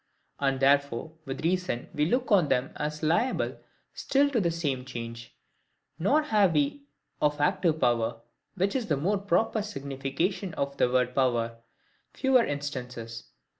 And 0.39 0.59
therefore 0.59 1.13
with 1.25 1.45
reason 1.45 1.87
we 1.93 2.07
look 2.07 2.31
on 2.31 2.47
them 2.47 2.71
as 2.75 3.03
liable 3.03 3.59
still 3.93 4.31
to 4.31 4.39
the 4.41 4.49
same 4.49 4.83
change. 4.83 5.37
Nor 5.99 6.23
have 6.23 6.53
we 6.53 6.87
of 7.21 7.39
ACTIVE 7.39 7.79
power 7.79 8.19
(which 8.55 8.75
is 8.75 8.87
the 8.87 8.97
more 8.97 9.19
proper 9.19 9.61
signification 9.61 10.55
of 10.55 10.75
the 10.77 10.89
word 10.91 11.13
power) 11.13 11.59
fewer 12.15 12.43
instances. 12.43 13.25